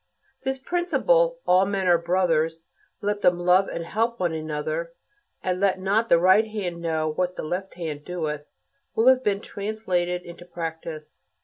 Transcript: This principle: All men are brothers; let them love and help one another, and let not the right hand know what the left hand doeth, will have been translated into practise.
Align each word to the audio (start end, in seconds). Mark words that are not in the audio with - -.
This 0.43 0.57
principle: 0.57 1.37
All 1.45 1.67
men 1.67 1.87
are 1.87 1.99
brothers; 1.99 2.65
let 3.01 3.21
them 3.21 3.37
love 3.37 3.67
and 3.67 3.85
help 3.85 4.19
one 4.19 4.33
another, 4.33 4.93
and 5.43 5.59
let 5.59 5.79
not 5.79 6.09
the 6.09 6.17
right 6.17 6.47
hand 6.47 6.81
know 6.81 7.07
what 7.07 7.35
the 7.35 7.43
left 7.43 7.75
hand 7.75 8.03
doeth, 8.03 8.49
will 8.95 9.07
have 9.09 9.23
been 9.23 9.41
translated 9.41 10.23
into 10.23 10.43
practise. 10.43 11.21